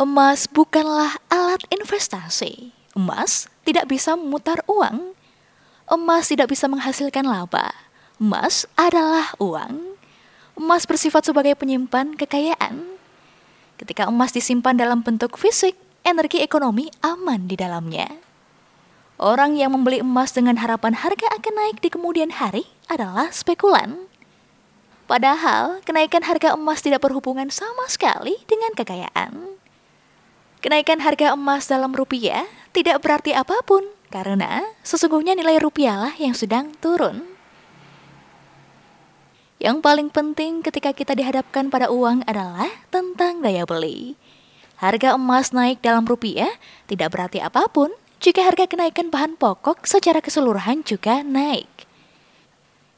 [0.00, 2.72] Emas bukanlah alat investasi.
[2.96, 5.12] Emas tidak bisa memutar uang.
[5.84, 7.68] Emas tidak bisa menghasilkan laba.
[8.16, 10.00] Emas adalah uang.
[10.56, 12.80] Emas bersifat sebagai penyimpan kekayaan.
[13.76, 18.08] Ketika emas disimpan dalam bentuk fisik, energi ekonomi aman di dalamnya.
[19.20, 24.08] Orang yang membeli emas dengan harapan harga akan naik di kemudian hari adalah spekulan.
[25.04, 29.59] Padahal, kenaikan harga emas tidak berhubungan sama sekali dengan kekayaan.
[30.60, 32.44] Kenaikan harga emas dalam rupiah
[32.76, 33.80] tidak berarti apa pun,
[34.12, 37.24] karena sesungguhnya nilai rupiahlah yang sedang turun.
[39.56, 44.20] Yang paling penting ketika kita dihadapkan pada uang adalah tentang daya beli.
[44.76, 46.52] Harga emas naik dalam rupiah
[46.88, 47.88] tidak berarti apa pun
[48.20, 51.88] jika harga kenaikan bahan pokok secara keseluruhan juga naik.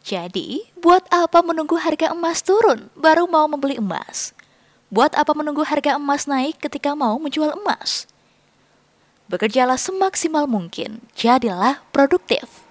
[0.00, 4.32] Jadi, buat apa menunggu harga emas turun baru mau membeli emas?
[4.90, 8.10] Buat apa menunggu harga emas naik ketika mau menjual emas?
[9.30, 12.66] Bekerjalah semaksimal mungkin, jadilah produktif.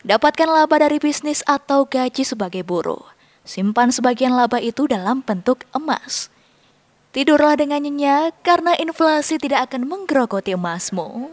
[0.00, 3.04] Dapatkan laba dari bisnis atau gaji sebagai buruh.
[3.44, 6.32] Simpan sebagian laba itu dalam bentuk emas.
[7.12, 11.28] Tidurlah dengan nyenyak karena inflasi tidak akan menggerogoti emasmu.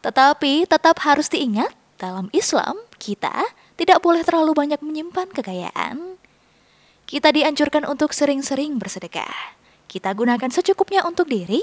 [0.00, 6.19] Tetapi tetap harus diingat, dalam Islam kita tidak boleh terlalu banyak menyimpan kekayaan.
[7.10, 9.58] Kita dianjurkan untuk sering-sering bersedekah.
[9.90, 11.58] Kita gunakan secukupnya untuk diri,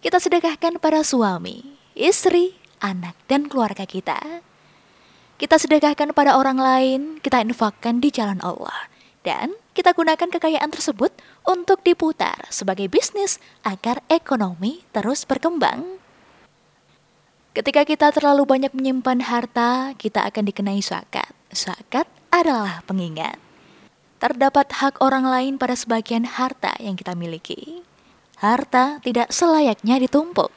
[0.00, 1.60] kita sedekahkan pada suami,
[1.92, 4.16] istri, anak, dan keluarga kita.
[5.36, 8.88] Kita sedekahkan pada orang lain, kita infakkan di jalan Allah.
[9.20, 11.12] Dan kita gunakan kekayaan tersebut
[11.44, 13.36] untuk diputar sebagai bisnis
[13.68, 16.00] agar ekonomi terus berkembang.
[17.52, 21.36] Ketika kita terlalu banyak menyimpan harta, kita akan dikenai zakat.
[21.52, 23.45] Zakat adalah pengingat.
[24.16, 27.84] Terdapat hak orang lain pada sebagian harta yang kita miliki.
[28.40, 30.48] Harta tidak selayaknya ditumpuk.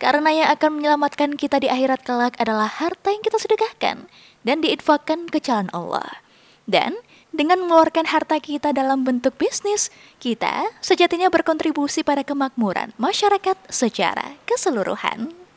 [0.00, 4.08] Karena yang akan menyelamatkan kita di akhirat kelak adalah harta yang kita sedekahkan
[4.46, 6.22] dan diinfakkan ke jalan Allah.
[6.64, 6.96] Dan
[7.28, 15.47] dengan mengeluarkan harta kita dalam bentuk bisnis, kita sejatinya berkontribusi pada kemakmuran masyarakat secara keseluruhan.